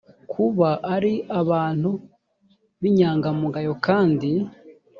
kuba 0.31 0.69
ari 0.95 1.13
abantu 1.41 1.89
b 2.81 2.83
inyangamugayo 2.89 3.73
kandi 3.85 4.29